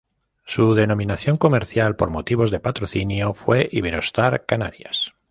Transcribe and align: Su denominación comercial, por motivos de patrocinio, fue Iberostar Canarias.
Su 0.45 0.73
denominación 0.73 1.37
comercial, 1.37 1.95
por 1.95 2.09
motivos 2.09 2.49
de 2.49 2.59
patrocinio, 2.59 3.35
fue 3.35 3.69
Iberostar 3.71 4.47
Canarias. 4.47 5.13